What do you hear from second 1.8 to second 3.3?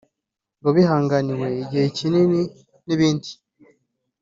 kinini n’ibindi